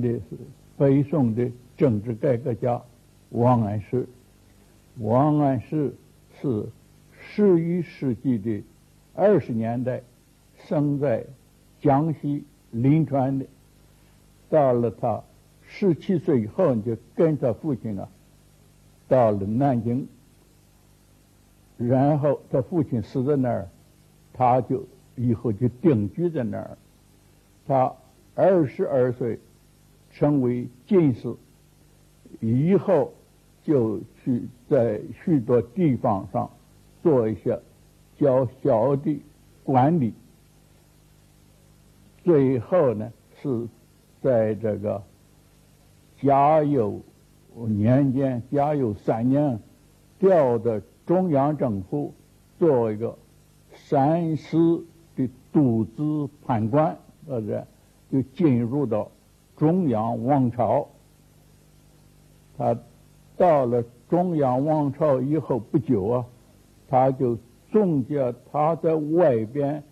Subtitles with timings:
[0.00, 0.24] 的是
[0.76, 2.80] 北宋的政治改革家
[3.30, 4.06] 王安石。
[4.98, 5.94] 王安石
[6.40, 6.66] 是
[7.12, 8.62] 十一世纪的
[9.14, 10.02] 二十年代
[10.66, 11.24] 生在
[11.80, 13.46] 江西临川的。
[14.48, 15.22] 到了他
[15.66, 18.08] 十七岁以后，就跟他父亲啊
[19.06, 20.06] 到了南京。
[21.78, 23.68] 然后他父亲死在那儿，
[24.34, 24.84] 他就
[25.16, 26.76] 以后就定居在那儿。
[27.66, 27.94] 他
[28.34, 29.38] 二十二岁
[30.10, 31.34] 成为进士，
[32.40, 33.12] 以后
[33.62, 36.50] 就去在许多地方上
[37.02, 37.60] 做一些
[38.18, 39.20] 较小的
[39.64, 40.12] 管理。
[42.24, 43.68] 最后呢，是
[44.22, 45.02] 在这个
[46.20, 47.00] 嘉佑
[47.54, 49.58] 年间，嘉佑三年
[50.18, 50.82] 调的。
[51.06, 52.14] 中央政府
[52.56, 53.18] 做一个
[53.74, 57.66] 三司的督资判官，呃，这
[58.12, 59.10] 就进入到
[59.60, 60.88] 中央王朝。
[62.56, 62.78] 他
[63.36, 66.24] 到了中央王朝以后不久啊，
[66.88, 67.36] 他就
[67.70, 69.82] 总结他在外边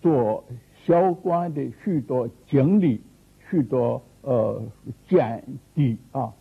[0.00, 0.42] 做
[0.86, 3.02] 小官的许多经历，
[3.50, 4.62] 许多呃
[5.06, 6.32] 见地啊，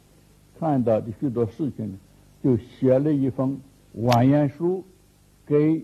[0.57, 1.99] 看到的许多事情，
[2.41, 3.59] 就写了一封。
[3.95, 4.85] 完颜书
[5.45, 5.83] 给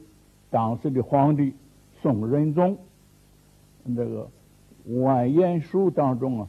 [0.50, 1.54] 当时的皇帝
[2.02, 2.78] 宋仁宗，
[3.94, 4.30] 这个
[4.86, 6.48] 完颜书当中啊，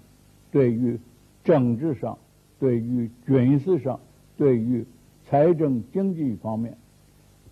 [0.54, 0.96] 对于
[1.42, 2.16] 政治上、
[2.60, 3.98] 对于军事上、
[4.36, 4.86] 对于
[5.28, 6.78] 财政经济方面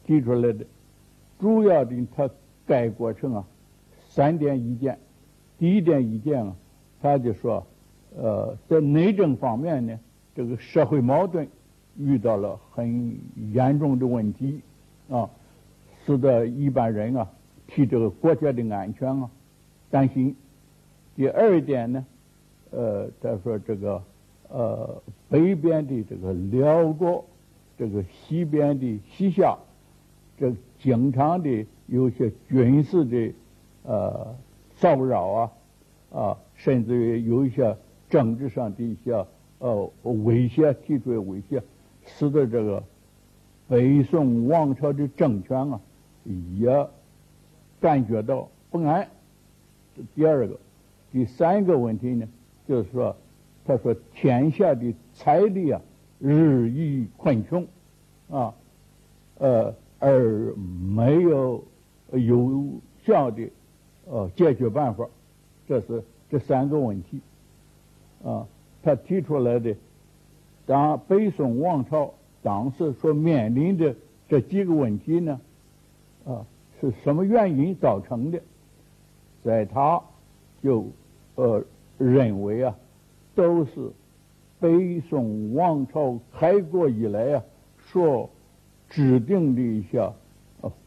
[0.06, 0.64] 提出来的
[1.40, 2.30] 主要的，他
[2.64, 3.44] 概括成啊
[4.08, 5.00] 三点意见。
[5.58, 6.54] 第一点意见啊，
[7.00, 7.66] 他就说，
[8.16, 9.98] 呃，在内政方面呢，
[10.36, 11.48] 这个社会矛盾。
[11.98, 13.18] 遇到了很
[13.52, 14.62] 严重的问题
[15.10, 15.28] 啊，
[16.06, 17.30] 使得一般人啊
[17.66, 19.30] 替这个国家的安全啊
[19.90, 20.34] 担心。
[21.14, 22.06] 第二点呢，
[22.72, 24.02] 呃，他说这个
[24.48, 27.24] 呃北边的这个辽国，
[27.78, 29.56] 这个西边的西夏，
[30.38, 33.32] 这经常的有些军事的
[33.84, 34.34] 呃
[34.74, 35.52] 骚扰啊
[36.12, 37.76] 啊，甚至于有一些
[38.10, 39.24] 政治上的一些
[39.58, 41.62] 呃威胁，提出的威胁。
[42.04, 42.82] 使得这个
[43.68, 45.80] 北宋王朝的政权啊，
[46.58, 46.88] 也
[47.80, 49.08] 感觉到不安。
[50.14, 50.58] 第二个，
[51.12, 52.26] 第三个问题呢，
[52.72, 53.14] 就是说，
[53.66, 55.78] 他说天下的财力啊
[56.18, 57.66] 日益困穷，
[58.30, 58.54] 啊，
[59.36, 61.62] 呃，而没有
[62.12, 63.46] 有效的
[64.06, 65.06] 呃解决办法，
[65.68, 67.20] 这是这三个问题，
[68.24, 68.46] 啊，
[68.82, 69.76] 他提出来的。
[70.64, 73.94] 当北宋王朝当时所面临的
[74.30, 75.38] 这几个问题呢，
[76.24, 76.46] 啊，
[76.80, 78.40] 是什么原因造成的？
[79.44, 80.00] 在他
[80.62, 80.86] 就
[81.34, 81.62] 呃
[82.02, 82.76] 认为啊，
[83.34, 83.92] 都是
[84.58, 87.44] 北宋王朝开国以来啊
[87.86, 88.28] 所
[88.88, 90.12] 制定的一些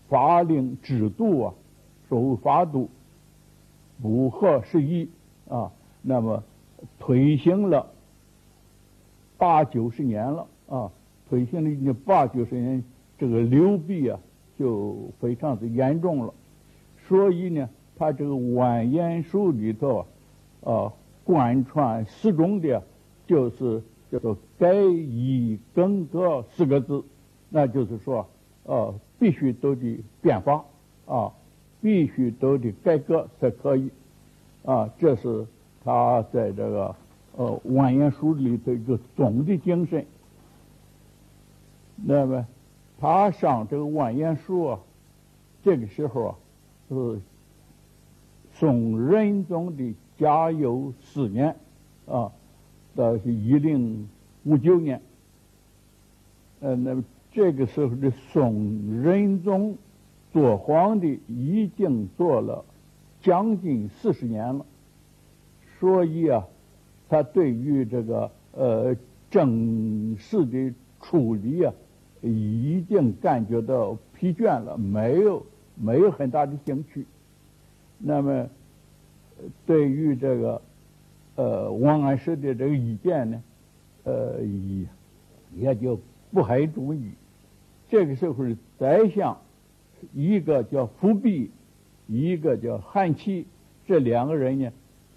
[0.09, 1.53] 法令制度啊，
[2.09, 2.89] 守法度
[4.01, 5.09] 不合时宜
[5.49, 5.71] 啊，
[6.01, 6.43] 那么
[6.99, 7.87] 推行了。
[9.37, 10.91] 八九十年了啊，
[11.27, 12.83] 推行了已经八九十年，
[13.17, 14.19] 这个流弊啊
[14.57, 16.33] 就非常的严重了。
[17.07, 20.05] 所以呢，他这个万言书里头
[20.63, 20.93] 啊，
[21.25, 22.81] 贯穿始终的，
[23.27, 27.03] 就是叫做“改易更革”四个字，
[27.49, 28.25] 那就是说，
[28.63, 30.63] 呃，必须都得变法
[31.05, 31.33] 啊，
[31.81, 33.91] 必须都得改革才可以
[34.63, 34.89] 啊。
[34.97, 35.45] 这是
[35.83, 36.95] 他在这个。
[37.37, 40.05] 呃，万言书里的一个总的精神。
[41.97, 42.47] 那么，
[42.97, 44.79] 他上这个万言书啊，
[45.61, 46.35] 这个时候啊，
[46.87, 47.19] 是
[48.53, 51.55] 宋仁宗的嘉佑四年
[52.07, 52.31] 啊，
[52.95, 54.07] 到是一零
[54.43, 55.01] 五九年。
[56.59, 59.77] 呃，那么这个时候的宋仁宗
[60.33, 62.65] 做皇帝已经做了
[63.21, 64.65] 将近四十年了，
[65.79, 66.47] 所以啊。
[67.07, 68.95] 他对于这个呃
[69.29, 71.71] 政事的处理啊，
[72.23, 75.45] 已经感觉到疲倦了，没有
[75.75, 77.05] 没有很大的兴趣。
[77.99, 78.49] 那么，
[79.65, 80.61] 对于这个
[81.35, 83.43] 呃王安石的这个意见呢，
[84.03, 84.85] 呃也
[85.55, 85.99] 也就
[86.31, 87.11] 不太注意。
[87.89, 88.45] 这个时候
[88.77, 89.37] 宰相，
[90.13, 91.51] 一个叫富弼，
[92.07, 93.45] 一个叫韩琦，
[93.87, 94.71] 这两个人呢。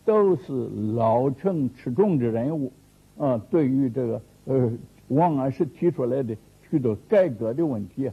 [0.05, 0.53] 都是
[0.95, 2.73] 老成持重的人物，
[3.19, 4.73] 啊，对于这个呃
[5.09, 6.35] 王安石提出来的
[6.71, 8.11] 许多改革的问题，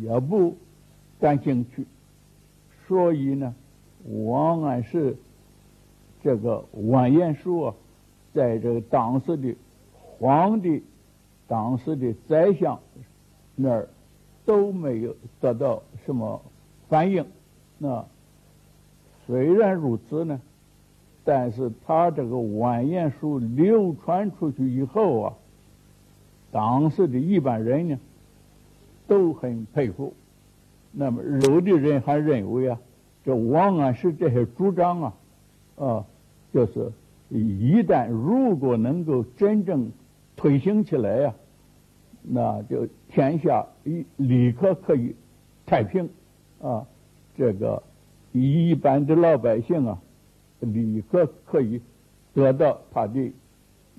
[0.00, 0.56] 也不
[1.20, 1.84] 感兴趣。
[2.88, 3.54] 所以呢，
[4.04, 5.16] 王安石
[6.22, 7.74] 这个完颜书啊，
[8.34, 9.54] 在这个当时的
[9.92, 10.82] 皇帝、
[11.46, 12.78] 当时的宰相
[13.56, 13.88] 那儿
[14.44, 16.40] 都没有得到什么
[16.88, 17.24] 反应。
[17.78, 18.04] 那
[19.26, 20.40] 虽然如此呢，
[21.24, 25.34] 但是他这个完颜书流传出去以后啊，
[26.50, 27.98] 当时的一般人呢
[29.06, 30.14] 都很佩服。
[30.92, 32.80] 那么有的人还认为啊，
[33.24, 35.14] 这王安石这些主张啊，
[35.76, 36.06] 啊，
[36.52, 36.92] 就是
[37.28, 39.90] 一旦如果能够真正
[40.36, 41.34] 推行起来呀，
[42.22, 45.14] 那就天下一立刻可以
[45.66, 46.08] 太平
[46.60, 46.86] 啊，
[47.36, 47.82] 这个
[48.32, 50.00] 一般的老百姓啊，
[50.60, 51.80] 立刻可以
[52.34, 53.32] 得到他的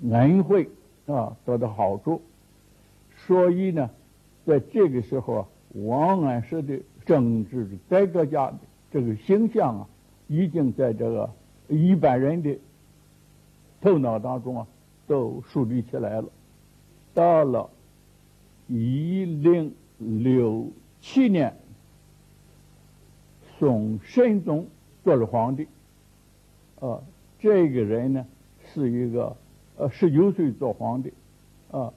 [0.09, 0.69] 恩惠
[1.05, 2.21] 啊，得到好处。
[3.15, 3.89] 所以呢，
[4.45, 5.47] 在这个时候啊。
[5.73, 8.51] 王安石的政治改革家
[8.91, 9.87] 这个形象啊，
[10.27, 11.29] 已经在这个
[11.69, 12.57] 一般人的
[13.79, 14.67] 头脑当中啊，
[15.07, 16.29] 都树立起来了。
[17.13, 17.69] 到了
[18.67, 21.55] 一零六七年，
[23.57, 24.67] 宋神宗
[25.03, 25.67] 做了皇帝，
[26.79, 27.01] 啊，
[27.39, 28.25] 这个人呢
[28.73, 29.35] 是一个
[29.77, 31.13] 呃十九岁做皇帝，
[31.71, 31.93] 啊，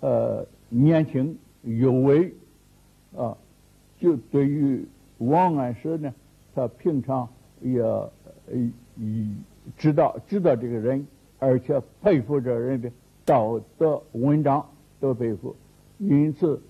[0.00, 1.38] 呃，年轻。
[1.62, 2.32] 有为
[3.16, 3.36] 啊，
[3.98, 4.86] 就对于
[5.18, 6.14] 王安石呢，
[6.54, 7.28] 他平常
[7.60, 8.10] 也呃
[9.76, 11.06] 知道知道这个人，
[11.38, 12.90] 而且佩服这人的
[13.24, 14.66] 道德文章
[15.00, 15.56] 都佩服，
[15.98, 16.60] 因此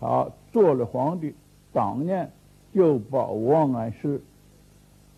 [0.00, 1.34] 他做了皇帝，
[1.72, 2.30] 当年
[2.74, 4.20] 就把王安石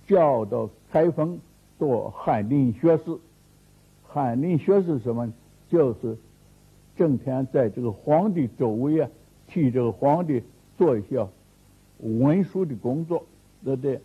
[0.07, 1.39] 叫到开封
[1.79, 3.19] 做翰林学士。
[4.07, 5.33] 翰林学士什么？
[5.71, 6.17] 就是
[6.97, 9.09] 整天在这个皇帝周围啊。
[9.47, 10.43] 替这个皇帝
[10.79, 11.27] 做一些
[12.05, 13.25] 文书的工作，
[13.65, 14.01] 对不对？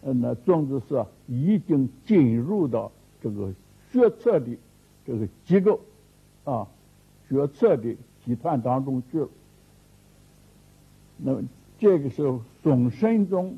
[0.00, 2.92] 那总之是已经进入到
[3.22, 3.52] 这个
[3.90, 4.56] 决策的
[5.04, 5.80] 这个机构
[6.44, 6.68] 啊，
[7.28, 9.28] 决策的集团当中去了。
[11.16, 11.42] 那么
[11.78, 13.56] 这个时候，宋神宗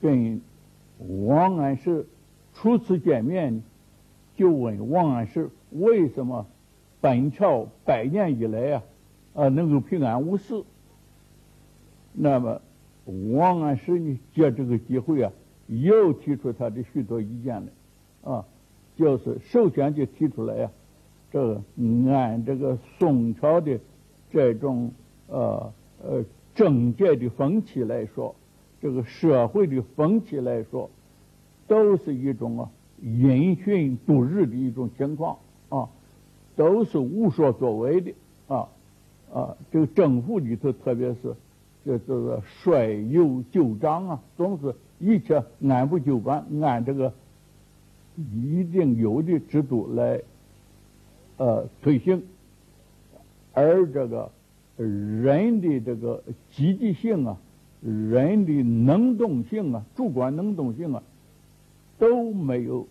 [0.00, 0.40] 跟
[1.26, 2.06] 王安石
[2.54, 3.62] 初次见面，
[4.36, 6.46] 就问王安石为什么
[7.00, 8.82] 本朝百年以来啊？
[9.34, 10.62] 啊，能够平安无事。
[12.12, 12.60] 那么，
[13.06, 15.32] 王安石呢，借这个机会啊，
[15.66, 18.44] 又提出他的许多意见来，啊，
[18.96, 20.70] 就是首先就提出来呀，
[21.30, 21.62] 这个
[22.10, 23.78] 按这个宋朝的
[24.30, 24.92] 这种
[25.28, 25.72] 呃
[26.02, 26.24] 呃
[26.54, 28.34] 政界的风气来说，
[28.80, 30.90] 这个社会的风气来说，
[31.66, 32.70] 都是一种啊
[33.02, 35.88] 阴循度日的一种情况啊，
[36.56, 38.12] 都是无所作为的
[38.48, 38.68] 啊。
[39.32, 41.34] 啊，这个政府里头，特别是
[41.84, 47.12] 这这个率优就章啊，总是一切按部就班，按这个
[48.16, 50.20] 一定有的制度来
[51.36, 52.22] 呃推行，
[53.52, 54.30] 而这个
[54.76, 57.36] 人的这个积极性啊，
[57.82, 61.02] 人的能动性啊，主观能动性啊，
[61.98, 62.86] 都没有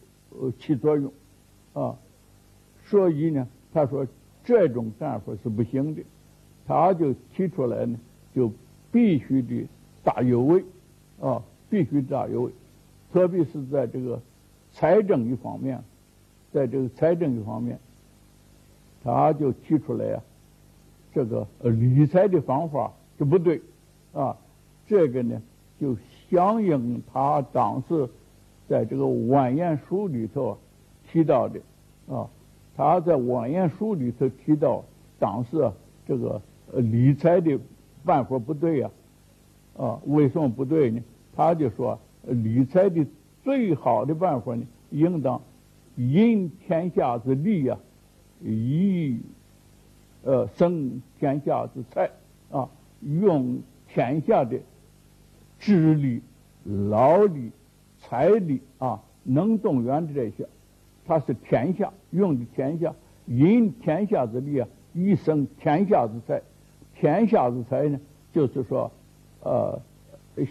[0.60, 1.12] 起作用
[1.74, 1.96] 啊，
[2.86, 4.06] 所以呢，他说
[4.44, 6.04] 这种干法是不行的。
[6.66, 8.00] 他就提出来呢，
[8.34, 8.52] 就
[8.94, 9.68] 必须的
[10.04, 10.64] 大有为，
[11.20, 12.52] 啊，必须大有为，
[13.12, 14.22] 特别是在这个
[14.72, 15.84] 财政一方面，
[16.54, 17.80] 在这个财政一方面，
[19.04, 20.24] 他就提出来啊，
[21.12, 23.60] 这个呃理财的方法就不对，
[24.14, 24.38] 啊，
[24.88, 25.42] 这个呢
[25.80, 25.98] 就
[26.30, 28.08] 相应他当时
[28.70, 30.58] 在这个万言书里头
[31.12, 31.60] 提到的，
[32.08, 32.30] 啊，
[32.78, 34.86] 他在万言书里头提到
[35.20, 35.74] 当时啊
[36.08, 36.40] 这个。
[36.72, 37.60] 呃，理财的
[38.04, 38.92] 办法不对呀，
[39.78, 41.02] 啊，为什么不对呢？
[41.36, 43.06] 他就说，理财的
[43.44, 45.42] 最好的办法呢，应当
[45.96, 47.78] 引天下之利呀，
[48.42, 49.20] 以
[50.24, 52.12] 呃生天下之财
[52.52, 52.70] 啊，
[53.02, 54.60] 用天下的
[55.60, 56.22] 智力、
[56.64, 57.52] 劳力、
[58.00, 60.48] 财力啊，能动员的这些，
[61.06, 62.94] 他是天下用的天下，
[63.28, 66.42] 引天下之利啊，以生天下之财。
[66.96, 68.00] 天下之财呢，
[68.32, 68.92] 就是说，
[69.42, 69.82] 呃，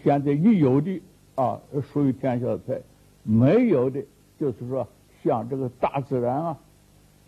[0.03, 1.01] 现在已有的
[1.35, 1.61] 啊，
[1.93, 2.75] 属于天下的财；
[3.23, 4.03] 没有的，
[4.39, 4.87] 就是说，
[5.23, 6.59] 向这个大自然啊，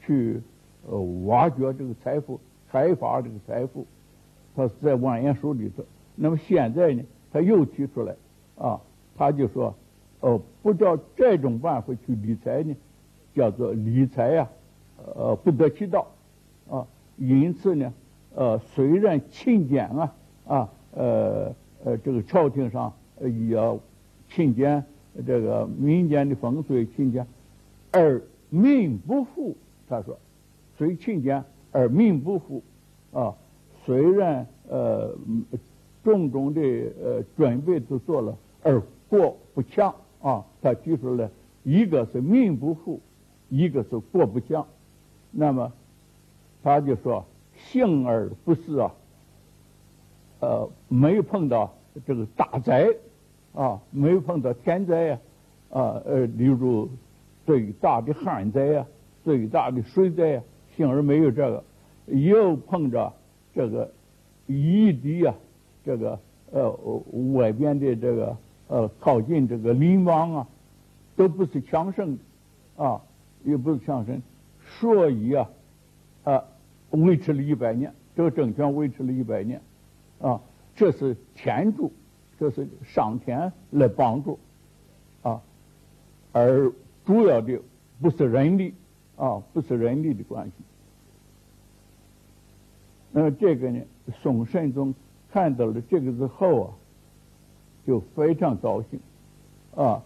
[0.04, 0.42] 去
[0.86, 2.38] 呃挖掘这个财富、
[2.70, 3.86] 开发这个财富。
[4.54, 5.84] 他是在万言书里头。
[6.14, 7.02] 那么现在呢，
[7.32, 8.14] 他又提出来
[8.56, 8.80] 啊，
[9.16, 9.74] 他就说，
[10.20, 12.74] 哦，不照这种办法去理财呢，
[13.34, 14.48] 叫做理财呀，
[15.16, 16.06] 呃，不得其道
[16.68, 16.86] 啊。
[17.16, 17.92] 因此呢。
[18.34, 20.14] 呃，虽然勤俭啊，
[20.46, 23.78] 啊，呃，呃，这个朝廷上也要
[24.28, 24.84] 勤俭，
[25.26, 27.26] 这个民间的风俗勤俭，
[27.92, 29.56] 而民不富。
[29.88, 30.18] 他说，
[30.76, 32.62] 虽勤俭而民不富，
[33.12, 33.34] 啊，
[33.84, 35.14] 虽然呃
[36.02, 36.60] 种种的
[37.02, 40.44] 呃准备都做了，而国不强啊。
[40.60, 41.28] 他提出来，
[41.62, 43.00] 一个是民不富，
[43.48, 44.66] 一个是国不强。
[45.30, 45.72] 那么
[46.62, 47.24] 他就说，
[47.56, 48.94] 幸而不是啊，
[50.40, 51.74] 呃，没碰到
[52.06, 52.88] 这个大灾
[53.54, 55.18] 啊，没碰到天灾呀，
[55.70, 56.88] 啊呃，例如
[57.46, 58.86] 最大的旱灾呀。
[59.24, 60.42] 最大的水灾，
[60.76, 61.64] 幸而没有这个，
[62.08, 63.10] 又碰着
[63.54, 63.90] 这个
[64.46, 65.34] 异地呀，
[65.82, 66.20] 这个
[66.52, 66.70] 呃
[67.32, 68.36] 外边的这个
[68.68, 70.48] 呃靠近这个邻邦啊，
[71.16, 72.18] 都不是强盛
[72.76, 73.00] 啊，
[73.44, 74.20] 也不是强盛，
[74.78, 75.48] 所以啊
[76.24, 76.44] 啊
[77.02, 79.60] 维持了一百年，这个政权维持了一百年
[80.20, 80.40] 啊，
[80.74, 81.92] 这是天助，
[82.38, 84.38] 这是上天来帮助
[85.22, 85.42] 啊，
[86.32, 86.72] 而
[87.04, 87.60] 主要的
[88.00, 88.74] 不是人力。
[89.16, 90.52] 啊，不是人力的关系。
[93.12, 93.80] 那这个呢，
[94.20, 94.92] 宋神宗
[95.30, 96.74] 看到了这个之后啊，
[97.86, 98.98] 就非常高兴，
[99.76, 100.02] 啊，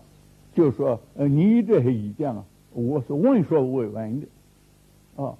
[0.55, 4.27] 就说：“呃，你这些意见啊，我是闻所未闻的，
[5.25, 5.35] 啊，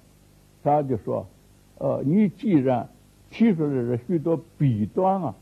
[0.63, 1.27] 他就说：
[1.79, 2.87] 呃，你既然
[3.31, 5.35] 提出来了许多弊端啊，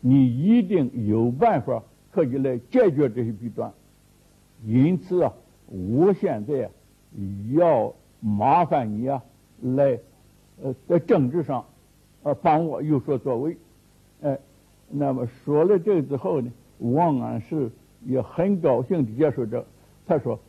[0.00, 3.72] 你一定有办法可以来解决这些弊端。
[4.66, 5.32] 因此啊，
[5.68, 6.68] 我现在。”
[7.52, 9.22] 要麻烦你啊，
[9.60, 9.98] 来，
[10.62, 11.62] 呃，在政治上，
[12.22, 13.54] 呃，帮我有所作为，
[14.22, 14.38] 哎，
[14.88, 17.70] 那么说了这之后呢，王安石
[18.06, 19.62] 也很高兴的接受这，
[20.06, 20.40] 他说，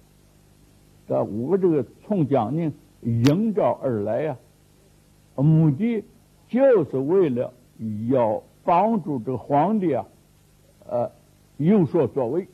[1.07, 2.71] 呃，我这个从江宁
[3.01, 4.37] 应召而来呀，
[5.35, 6.03] 目的
[6.47, 7.53] 就是为了
[8.09, 10.05] 要帮助这个皇帝啊，
[10.87, 11.11] 呃，
[11.57, 12.47] 有所作为，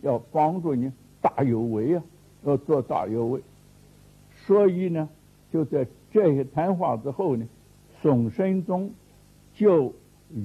[0.00, 0.90] 要帮助你
[1.20, 2.02] 大有为啊。
[2.46, 3.40] 要做大有为，
[4.44, 5.08] 所以呢，
[5.50, 7.48] 就在这些谈话之后呢，
[8.02, 8.90] 宋神宗
[9.54, 9.94] 就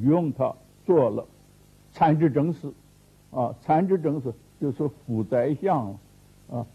[0.01, 0.55] 用他
[0.85, 1.27] 做了
[1.91, 2.71] 参知政事，
[3.31, 5.99] 啊，参知政事就是副宰相了
[6.53, 6.67] 啊，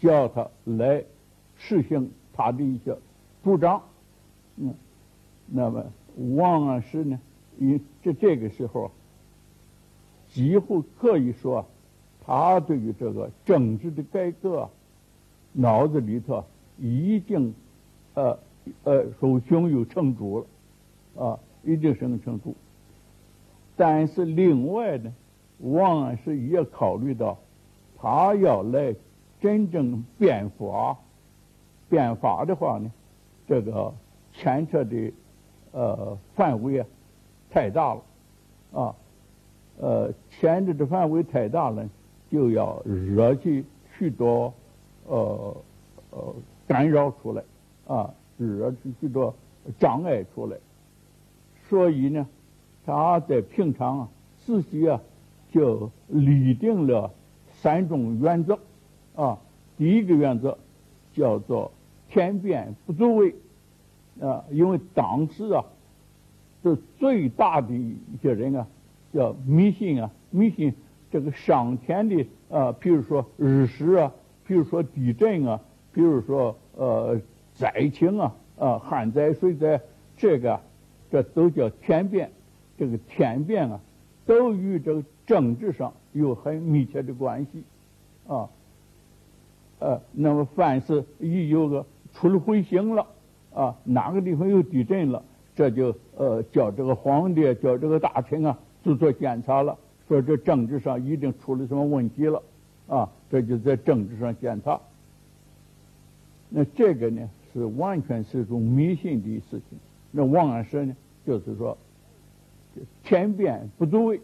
[0.00, 1.04] 叫他来
[1.56, 2.98] 实行他的一些
[3.44, 3.80] 主张，
[4.56, 4.74] 嗯，
[5.46, 5.84] 那么
[6.36, 7.20] 王安石呢，
[7.58, 8.90] 因这这个时候
[10.28, 11.66] 几乎可以说。
[12.24, 14.70] 他对于这个政治的改革，
[15.50, 16.44] 脑子里头
[16.78, 17.52] 已经，
[18.14, 18.38] 呃
[18.84, 22.54] 呃，说胸有成竹了，啊，已经生成竹。
[23.76, 25.12] 但是另外呢，
[25.58, 27.36] 王安石也考虑到，
[27.98, 28.94] 他要来
[29.40, 30.96] 真正变法，
[31.88, 32.92] 变法的话呢，
[33.48, 33.92] 这个
[34.32, 35.12] 牵扯的
[35.72, 36.86] 呃范围啊
[37.50, 38.02] 太大了，
[38.72, 38.94] 啊，
[39.78, 41.88] 呃，牵扯的范围太大了。
[42.30, 43.62] 就要惹起
[43.98, 44.54] 许多
[45.06, 45.54] 呃
[46.08, 46.34] 呃
[46.66, 47.44] 干扰出来
[47.86, 49.34] 啊，惹起许多
[49.78, 50.56] 障碍出来。
[51.68, 52.26] 所以呢，
[52.86, 54.08] 他在平常啊，
[54.38, 54.98] 自己啊
[55.50, 57.10] 就立定了
[57.52, 58.58] 三种原则
[59.14, 59.38] 啊。
[59.76, 60.56] 第一个原则
[61.12, 61.70] 叫做
[62.08, 63.34] 天变不足为
[64.22, 65.64] 啊，因为当时啊，
[66.62, 68.66] 这最大的一些人啊，
[69.12, 70.72] 叫迷信啊，迷信。
[71.10, 74.10] 这个上天的啊，比如说日食啊，
[74.46, 75.60] 比如说地震啊，
[75.92, 77.20] 比如说呃
[77.52, 79.78] 灾情啊，啊旱灾水灾，
[80.16, 80.58] 这个
[81.10, 82.30] 这都叫天变。
[82.78, 83.80] 这个天变啊，
[84.24, 87.62] 都与这个政治上有很密切的关系
[88.26, 88.48] 啊。
[89.78, 93.06] 呃，那么凡是一有个出了彗星了
[93.54, 95.22] 啊，哪个地方有地震了，
[95.54, 99.76] 这就呃叫这个皇帝叫这个大臣啊，就做检查了。
[100.08, 102.42] 说这政治上已经出了什么问题了，
[102.86, 104.80] 啊，这就在政治上检查。
[106.48, 109.78] 那这个呢，是完全是一种迷信的事情。
[110.10, 110.94] 那王安石呢，
[111.26, 111.78] 就是说，
[113.02, 114.18] 天变不足为；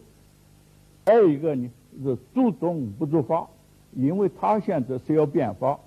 [1.06, 1.70] 二一个呢，
[2.02, 3.49] 是足宗不足法，
[3.94, 5.78] 因为他现在是要变法。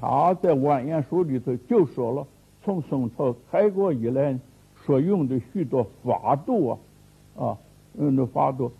[0.00, 2.26] 他在万言书里头就说了，
[2.66, 4.36] 从宋朝开国以来
[4.84, 6.78] 所用的许多法度啊，
[7.36, 7.58] 啊，
[7.96, 8.72] 用的法度。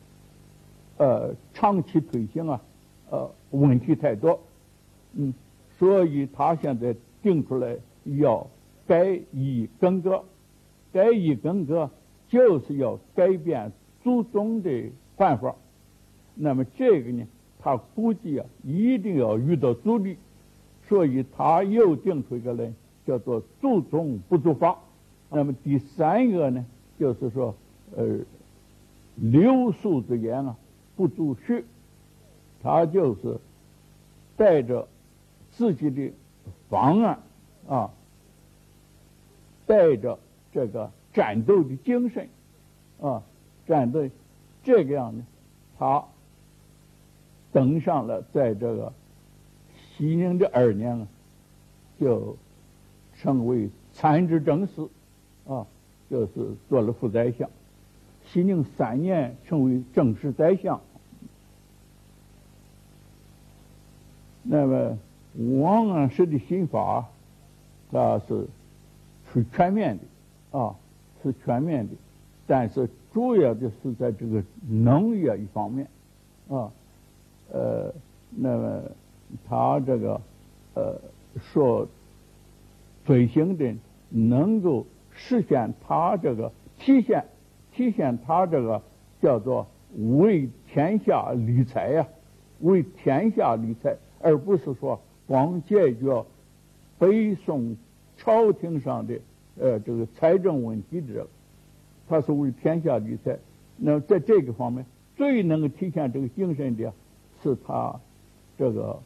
[0.96, 2.60] 呃，长期推行啊，
[3.10, 4.40] 呃，问题太多，
[5.12, 5.32] 嗯，
[5.78, 7.76] 所以他现在定出来
[8.18, 8.44] 要
[8.88, 10.24] 改易更革，
[10.92, 11.88] 改易更革
[12.28, 13.70] 就是要改变
[14.02, 15.54] 祖宗的办法。
[16.34, 17.24] 那么这个呢，
[17.60, 20.16] 他估计啊，一定要遇到阻力，
[20.88, 22.72] 所以他又定出一个来，
[23.06, 24.78] 叫做祖宗不足法。
[25.30, 26.66] 那么第三个呢，
[26.98, 27.54] 就是说，
[27.96, 28.18] 呃，
[29.16, 30.56] 流俗之言啊。
[30.96, 31.62] 不足序，
[32.62, 33.38] 他就是
[34.34, 34.88] 带着
[35.50, 36.10] 自己的
[36.70, 37.18] 方案
[37.68, 37.90] 啊，
[39.66, 40.18] 带着
[40.54, 42.30] 这个战斗的精神
[42.98, 43.22] 啊，
[43.66, 44.08] 战斗
[44.64, 45.22] 这个样的，
[45.78, 46.02] 他
[47.52, 48.90] 登上了在这个
[49.98, 51.08] 西宁的二年啊，
[52.00, 52.38] 就
[53.20, 54.87] 成为参知政事
[55.46, 55.66] 啊，
[56.11, 56.32] 就是
[56.68, 57.49] 做了副宰相。
[58.26, 60.80] 熙宁三年成为正式宰相。
[64.42, 64.99] 那么
[65.61, 67.08] 王安石的新法，
[67.90, 68.46] 它是
[69.32, 70.75] 是全面的啊，
[71.23, 71.94] 是全面的，
[72.46, 75.88] 但是主要的是在这个农业一方面
[76.49, 76.70] 啊，
[77.52, 77.92] 呃，
[78.30, 78.82] 那么
[79.49, 80.20] 他这个
[80.75, 81.00] 呃
[81.40, 81.87] 说
[83.06, 83.75] 推行的
[84.10, 84.84] 能够
[85.14, 87.25] 实现他这个体现。
[87.72, 88.82] 体现他这个
[89.20, 89.66] 叫做
[90.20, 92.08] 为天下理财呀，
[92.60, 96.25] 为天下理财，而不是说光解决
[96.98, 97.76] 北宋
[98.16, 99.20] 朝廷上的
[99.60, 101.28] 呃这个财政问题的这个，
[102.08, 103.38] 他是为天下理财。
[103.76, 104.86] 那在这个方面，
[105.16, 106.90] 最能够体现这个精神的，
[107.42, 107.94] 是他
[108.56, 108.98] 这个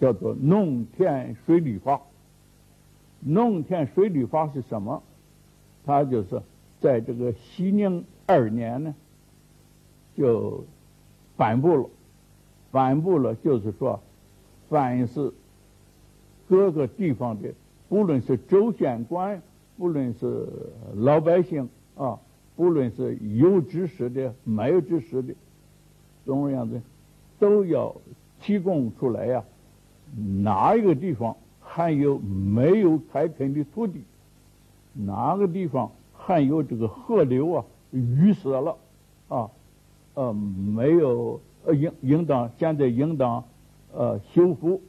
[0.00, 2.00] 叫做农田水利法。
[3.20, 5.02] 农田水利法是什么？
[5.84, 6.42] 他就是。
[6.80, 8.94] 在这个熙宁二年呢，
[10.14, 10.66] 就
[11.34, 11.88] 颁布了，
[12.70, 14.02] 颁布了，就是说，
[14.68, 15.32] 凡是
[16.46, 17.54] 各个地方的，
[17.88, 19.40] 不论是州县官，
[19.78, 20.46] 不论是
[20.94, 22.20] 老百姓啊，
[22.54, 25.34] 不论是有知识的、没有知识的，
[26.26, 26.82] 总而言之，
[27.38, 27.96] 都要
[28.42, 29.42] 提供出来呀，
[30.42, 34.02] 哪一个地方还有没有开垦的土地，
[34.92, 35.90] 哪个地方。
[36.26, 38.74] 还有这个河流啊淤塞了，
[39.28, 39.50] 啊，
[40.14, 43.44] 呃，没有呃应应当现在应当
[43.92, 44.80] 呃修复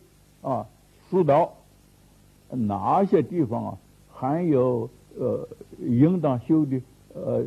[0.42, 0.66] 啊
[1.10, 1.52] 疏导，
[2.48, 3.78] 哪些地方啊
[4.14, 5.46] 还有呃
[5.80, 6.82] 应当修的
[7.14, 7.44] 呃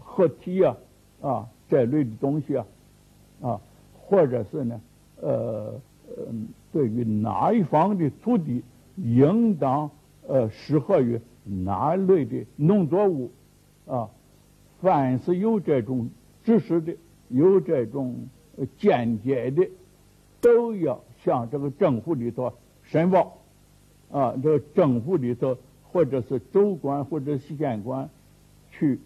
[0.00, 0.76] 河堤啊
[1.22, 2.66] 啊这类的东西啊
[3.40, 3.60] 啊，
[4.00, 4.80] 或者是呢
[5.20, 5.74] 呃
[6.30, 8.62] 嗯对于哪一方的土地
[8.96, 9.90] 应当
[10.26, 11.20] 呃适合于。
[11.50, 13.32] 哪类的农作物
[13.86, 14.10] 啊？
[14.82, 16.10] 凡是有这种
[16.44, 16.94] 知识的、
[17.28, 18.28] 有这种
[18.76, 19.66] 见解的，
[20.42, 22.52] 都要向这个政府里头
[22.82, 23.38] 申报
[24.10, 24.34] 啊。
[24.42, 25.56] 这个政府里头，
[25.90, 28.10] 或者是州官或者县官，
[28.70, 29.00] 去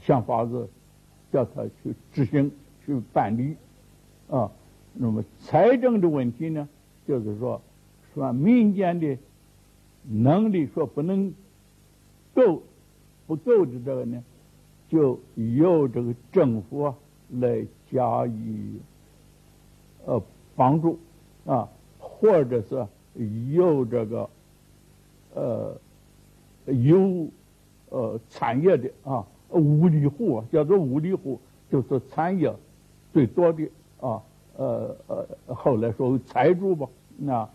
[0.00, 0.70] 想法子
[1.30, 2.50] 叫他去执行、
[2.86, 3.56] 去办理
[4.30, 4.50] 啊。
[5.00, 6.68] 那么财政的问题呢，
[7.06, 7.60] 就是说，
[8.14, 9.16] 说民间的。
[10.10, 11.34] 能力说不能
[12.32, 12.62] 够
[13.26, 14.24] 不够的这个呢，
[14.88, 16.94] 就由这个政府
[17.28, 18.80] 来加以
[20.06, 20.22] 呃
[20.56, 20.98] 帮助
[21.44, 22.86] 啊，或者是
[23.52, 24.30] 由这个
[25.34, 25.76] 呃
[26.64, 27.28] 有
[27.90, 31.38] 呃产业的啊五里户叫做五里户，
[31.70, 32.54] 就是产业
[33.12, 33.68] 最多的
[34.00, 34.22] 啊
[34.58, 37.48] 呃呃后来说财主吧，那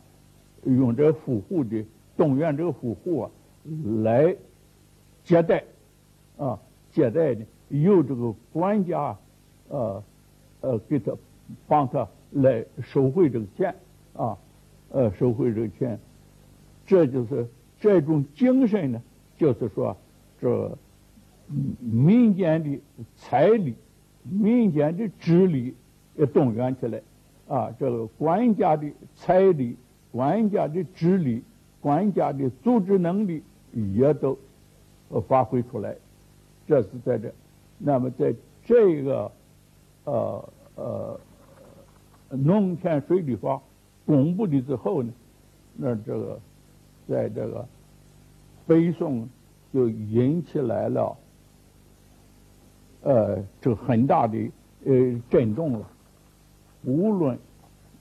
[0.66, 1.86] 用这富户的。
[2.16, 3.32] 动员这个富户啊，
[4.04, 4.36] 来
[5.24, 5.64] 接待
[6.38, 6.60] 啊，
[6.92, 9.18] 接待的由这个管家
[9.70, 10.04] 呃
[10.62, 11.12] 呃给他
[11.68, 13.74] 帮他来收回这个钱
[14.14, 14.38] 啊，
[14.92, 16.00] 呃收回这个钱，
[16.86, 17.48] 这就是
[17.80, 19.02] 这种精神呢，
[19.36, 19.98] 就是说
[20.40, 20.78] 这
[21.80, 22.80] 民间的
[23.16, 23.74] 财力、
[24.22, 25.74] 民间的智力
[26.16, 27.02] 也动员起来
[27.48, 29.76] 啊，这个管家的财力、
[30.12, 31.44] 管家的智力。
[31.84, 34.40] 官家的组织能力也都
[35.28, 35.94] 发挥出来，
[36.66, 37.30] 这是在这。
[37.78, 39.30] 那么在这个
[40.06, 41.20] 呃呃
[42.30, 43.62] 农田水利法
[44.06, 45.12] 公布的之后呢，
[45.76, 46.40] 那这个
[47.10, 47.68] 在这个
[48.66, 49.28] 北宋
[49.74, 51.18] 就引起来了
[53.02, 54.38] 呃这很大的
[54.86, 55.90] 呃震动了。
[56.84, 57.38] 无论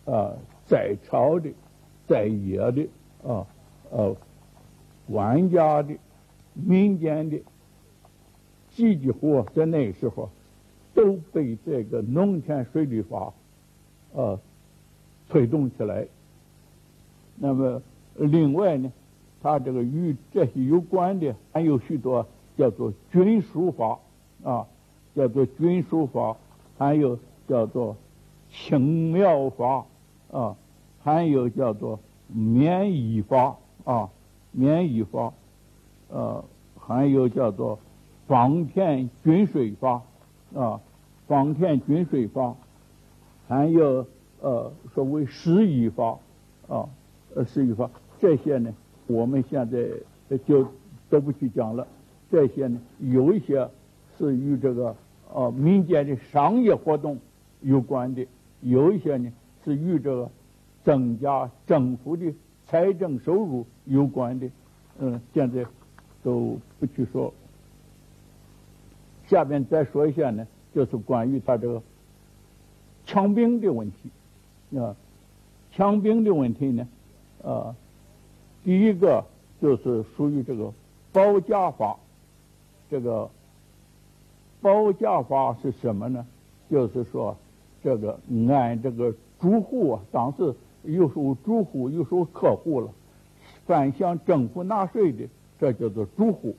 [0.05, 0.33] 啊
[0.67, 1.51] 在朝的
[2.07, 2.89] 在野的
[3.27, 3.47] 啊。
[3.95, 4.17] 呃，
[5.07, 5.95] 官家的、
[6.55, 7.43] 民间的，
[8.71, 10.31] 几乎在那时候
[10.95, 13.35] 都被这个农田水利法
[14.15, 14.41] 呃
[15.29, 16.07] 推动起来。
[17.37, 17.83] 那么，
[18.15, 18.91] 另外呢，
[19.43, 23.99] 他这个与这些有关的还有许多叫做军书法
[24.43, 24.67] 啊，
[25.15, 26.39] 叫做军书法，
[26.79, 27.95] 还有叫做
[28.53, 29.87] 青苗法
[30.31, 30.57] 啊，
[31.03, 33.57] 还有叫做免役法。
[33.85, 34.09] 啊，
[34.53, 35.33] 免役法，
[36.09, 36.45] 呃，
[36.79, 37.81] 还有叫做
[38.29, 40.03] 方田均税法，
[40.55, 40.81] 啊，
[41.27, 42.55] 方田均税法，
[43.49, 44.07] 还有
[44.41, 46.17] 呃所谓失役法，
[46.69, 46.89] 啊，
[47.35, 48.73] 呃，施玉法这些呢，
[49.09, 50.69] 我们现在就
[51.11, 51.85] 都不去讲了。
[52.31, 53.69] 这些呢，有一些
[54.17, 54.95] 是与这个
[55.35, 57.19] 呃民间的商业活动
[57.63, 58.25] 有关的，
[58.63, 59.31] 有一些呢
[59.65, 60.31] 是与这个
[60.83, 62.33] 增加政府的
[62.67, 64.49] 财政收入有关的。
[64.99, 65.65] 嗯，现在
[66.23, 67.33] 都不去说。
[69.27, 71.83] 下边再说一下呢，就是关于他这个
[73.07, 74.97] 枪兵的问题啊。
[75.73, 76.87] 枪兵的问题呢，
[77.43, 77.75] 啊，
[78.63, 79.25] 第一个
[79.61, 80.73] 就是属于这个
[81.13, 81.99] 保甲法。
[82.91, 83.31] 这个
[84.61, 86.27] 保甲法是什么呢？
[86.71, 87.37] 就是说，
[87.83, 88.19] 这个
[88.49, 92.89] 按这个住户啊，当时有时候住户有时候客户了。
[93.67, 96.53] 凡向政府纳税的，这叫做住户；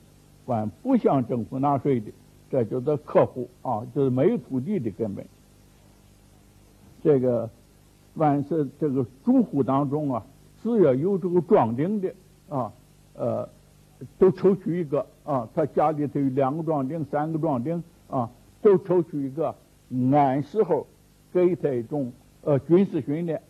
[0.46, 2.10] 凡不向政府纳税的，
[2.50, 5.24] 这叫做客户啊，就是没有土地的根本。
[7.02, 7.50] 这个
[8.16, 10.24] 凡是这个住户当中啊，
[10.62, 12.12] 只要有这个庄顶的
[12.48, 12.72] 啊，
[13.14, 13.48] 呃。
[14.18, 18.28] 都抽取一个啊，他家里头有两个庄顶、三个庄顶啊，
[18.60, 19.54] 都抽取一个，
[20.12, 20.86] 按时候
[21.34, 23.42] 给他一种呃军事训练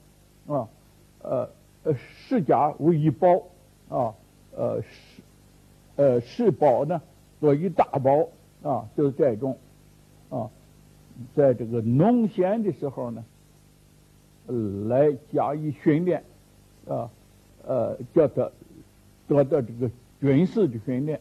[0.48, 0.68] 啊，
[1.20, 1.48] 呃
[1.84, 3.42] 呃十家为一包
[3.88, 4.14] 啊，
[4.56, 5.22] 呃十
[5.94, 7.00] 呃十包呢
[7.40, 8.28] 做一大包
[8.64, 9.56] 啊，就是这种
[10.30, 10.50] 啊，
[11.36, 13.24] 在这个农闲的时候呢，
[14.88, 16.24] 来加以训练
[16.88, 17.10] 啊，
[17.66, 18.50] 呃叫他
[19.28, 19.90] 得到这个。
[20.20, 21.20] 军事的训练，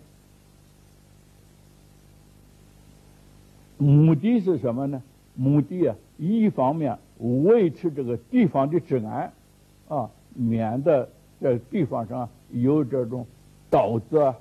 [3.78, 5.04] 目的是什么呢？
[5.36, 9.32] 目的啊，一方面维持这个地方的治安，
[9.88, 13.26] 啊，免得在地方上有这种
[13.70, 14.36] 盗贼啊，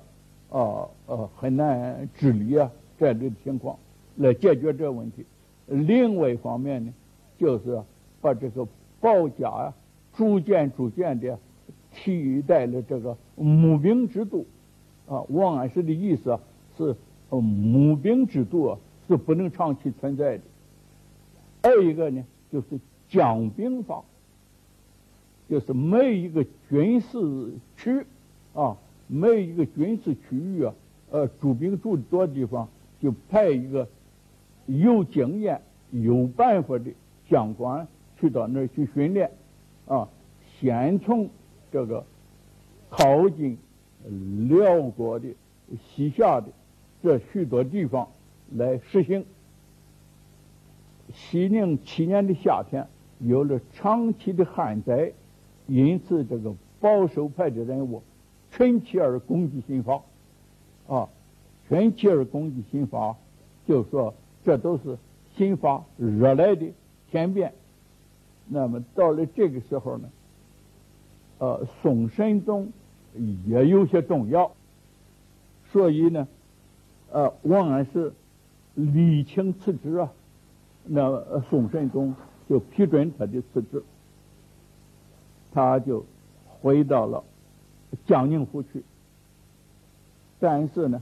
[0.49, 3.77] 啊呃很难治理啊这类的情况，
[4.17, 5.25] 来解决这个问题。
[5.67, 6.93] 另外一方面呢，
[7.37, 7.81] 就是
[8.21, 8.67] 把这个
[8.99, 9.73] 保甲啊，
[10.13, 11.39] 逐渐逐渐的
[11.91, 14.45] 替代了这个募兵制度。
[15.05, 16.39] 啊，王安石的意思啊，
[16.77, 16.95] 是
[17.29, 20.43] 募兵制度啊是不能长期存在的。
[21.63, 24.03] 二一个呢，就是讲兵法，
[25.49, 28.05] 就是每一个军事区
[28.53, 30.75] 啊，每一个军事区域啊，
[31.09, 32.69] 呃，驻兵驻的多地方，
[33.01, 33.87] 就派一个
[34.67, 36.91] 有经验、有办法的
[37.27, 37.87] 将官
[38.19, 39.31] 去到那儿去训练，
[39.87, 40.07] 啊，
[40.59, 41.27] 先从
[41.71, 42.05] 这个
[42.91, 43.57] 靠近。
[44.49, 45.29] 辽国的
[45.81, 46.47] 西夏的
[47.01, 48.09] 这许多地方
[48.53, 49.23] 来实行。
[51.13, 52.87] 西宁七年的夏天
[53.19, 55.13] 有了长期的旱灾，
[55.67, 58.01] 因此这个保守派的人物
[58.51, 60.01] 趁其而攻击新法，
[60.87, 61.07] 啊，
[61.69, 63.15] 趁其而攻击新法，
[63.67, 64.97] 就说这都是
[65.37, 66.67] 新法惹来的
[67.09, 67.53] 天变。
[68.47, 70.09] 那么到了这个时候呢，
[71.37, 72.71] 呃，宋神宗。
[73.45, 74.53] 也有些动摇，
[75.71, 76.27] 所以呢，
[77.11, 78.11] 呃，王安石
[78.73, 80.11] 理清辞职啊，
[80.85, 82.13] 那宋神宗
[82.49, 83.83] 就批准他的辞职，
[85.51, 86.05] 他就
[86.45, 87.23] 回到了
[88.05, 88.83] 江宁府去。
[90.39, 91.01] 但是呢，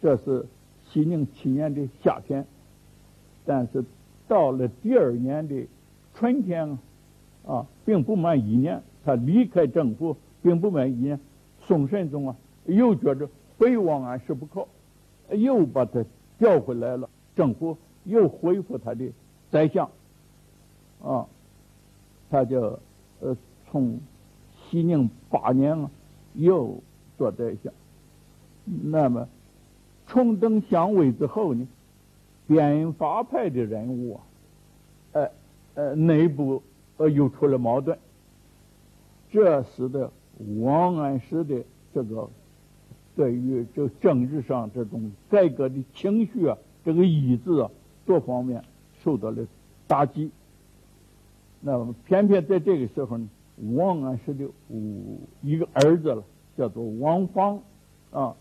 [0.00, 0.46] 这是
[0.88, 2.46] 熙宁七年的夏天，
[3.44, 3.84] 但是
[4.26, 5.66] 到了第二年的
[6.14, 6.78] 春天
[7.46, 11.20] 啊，并不满一年，他离开政府并不满一年。
[11.60, 14.66] 宋神宗啊，又觉着非望安是不可，
[15.36, 16.02] 又把他
[16.38, 17.10] 调回来了。
[17.36, 17.76] 政府
[18.08, 19.12] 又恢复他的
[19.50, 19.90] 宰相，
[21.02, 21.26] 啊，
[22.30, 22.80] 他就
[23.20, 23.36] 呃
[23.70, 24.00] 从
[24.56, 25.90] 熙宁八年啊，
[26.34, 26.82] 又
[27.16, 27.72] 做宰相。
[28.64, 29.28] 那么
[30.06, 31.68] 重登相位之后呢，
[32.46, 34.20] 变法派的人物啊，
[35.12, 35.30] 呃
[35.74, 36.62] 呃内部
[36.96, 37.98] 呃又出了矛盾，
[39.30, 40.10] 这使得。
[40.60, 42.30] 王安石的这个
[43.16, 47.68] 对于这政治上这种改革的情绪啊，这个意志啊，
[48.08, 48.64] 多方面
[49.04, 49.46] 受到了
[49.86, 50.32] 打击。
[51.60, 53.28] 那么偏偏在这个时候呢，
[53.74, 54.48] 王安石的
[55.42, 56.24] 一个儿子了，
[56.56, 57.62] 叫做王芳
[58.10, 58.34] 啊，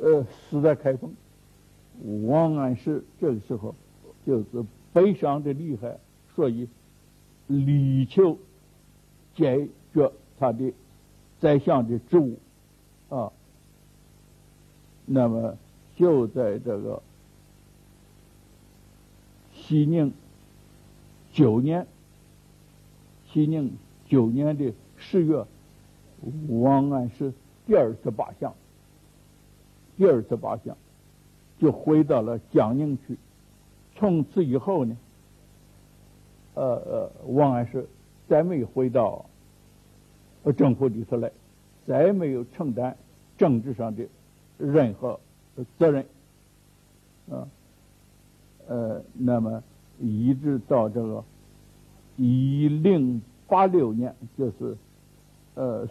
[0.00, 1.12] 呃，死在开封。
[2.26, 3.74] 王安石这个时候
[4.24, 4.44] 就是
[4.92, 5.98] 悲伤的厉害，
[6.34, 6.68] 所以
[7.48, 8.38] 力求
[9.34, 10.10] 解决。
[10.36, 10.72] 他的
[11.38, 12.36] 宰相的职务
[13.08, 13.30] 啊，
[15.06, 15.56] 那么
[15.94, 17.00] 就在这个
[19.66, 20.12] 西宁
[21.32, 21.86] 九年，
[23.32, 25.44] 西宁九年的十月，
[26.48, 27.32] 王安石
[27.66, 28.54] 第二次罢相，
[29.96, 30.76] 第二次罢相，
[31.58, 33.16] 就回到了江宁去。
[33.96, 34.96] 从此以后呢，
[36.54, 37.86] 呃呃，王安石
[38.28, 39.24] 再没回到。
[40.58, 41.32] 政府里头来，
[41.86, 42.98] 再没有承担
[43.38, 44.06] 政治上的
[44.58, 45.18] 任何
[45.78, 46.04] 责任
[47.30, 47.48] 啊。
[48.66, 49.62] 呃那么
[50.00, 51.24] 一直到这个
[52.16, 54.76] 一零八六年，就是
[55.54, 55.88] 呃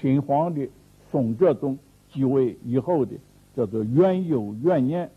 [0.00, 0.70] 新皇帝
[1.10, 1.78] 宋哲宗
[2.12, 3.16] 继位以后的，
[3.56, 5.10] 叫做元佑元年，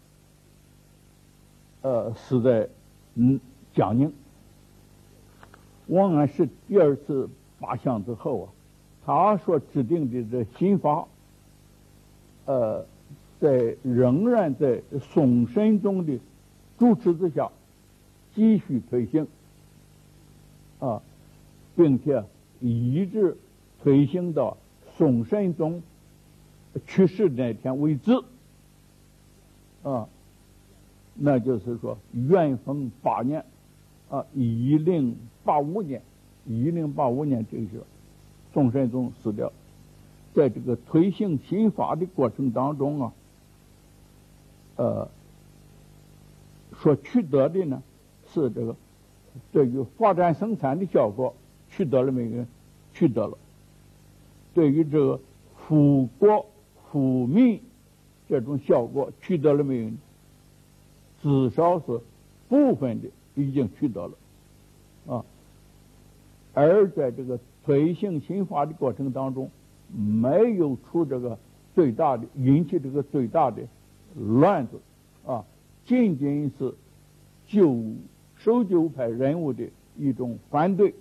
[1.81, 2.69] 呃，是在
[3.15, 3.39] 嗯
[3.73, 4.13] 江宁。
[5.87, 8.49] 王安石第二次罢相之后啊，
[9.05, 11.07] 他所制定的这新法，
[12.45, 12.85] 呃，
[13.39, 16.19] 在仍然在宋神宗的
[16.77, 17.51] 主持之下
[18.33, 19.27] 继续推行，
[20.79, 21.01] 啊，
[21.75, 22.23] 并且
[22.59, 23.37] 一直
[23.81, 24.57] 推行到
[24.97, 25.81] 宋神宗
[26.87, 28.11] 去世那天为止，
[29.83, 30.07] 啊，
[31.15, 33.45] 那就是说元丰八年。
[34.09, 35.99] 啊，一零八五年，
[36.45, 37.83] 一零八五年这个
[38.53, 39.51] 宋神宗死掉，
[40.35, 43.13] 在这个推行新法的过程当中啊，
[44.75, 45.09] 呃，
[46.83, 47.81] 所取得的呢
[48.27, 48.75] 是这个
[49.51, 51.33] 对于发展生产的效果
[51.71, 52.45] 取得了没有？
[52.93, 53.35] 取得了。
[54.53, 55.19] 对于这个
[55.65, 56.45] 富国
[56.91, 57.59] 富民
[58.29, 59.91] 这种效果取得了没有？
[61.23, 61.99] 至少是
[62.47, 63.07] 部分的。
[63.35, 64.13] 已经取得了，
[65.07, 65.25] 啊，
[66.53, 69.49] 而在这个推行新法的过程当中，
[69.91, 71.39] 没有出这个
[71.73, 73.63] 最大的引起这个最大的
[74.13, 74.79] 乱子，
[75.25, 75.43] 啊，
[75.85, 76.73] 仅仅是
[77.47, 77.75] 旧
[78.37, 79.63] 守旧派人物的
[79.97, 80.93] 一种反对，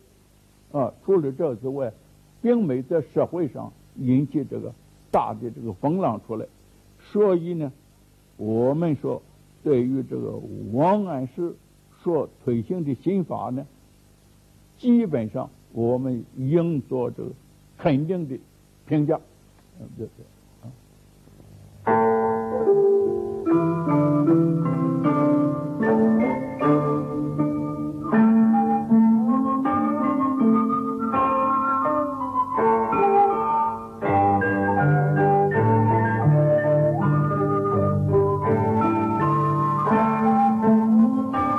[0.73, 1.93] 啊，除了这之外，
[2.41, 4.73] 并没在社会上引起这个
[5.11, 6.47] 大的这个风浪出来，
[7.01, 7.73] 所以呢，
[8.37, 9.23] 我们说
[9.63, 10.41] 对于这个
[10.73, 11.55] 王安石。
[12.03, 13.65] 所推行的新法呢，
[14.77, 17.31] 基本上我们应做这个
[17.79, 18.37] 肯定的
[18.87, 19.21] 评价，
[19.79, 20.27] 嗯，对对。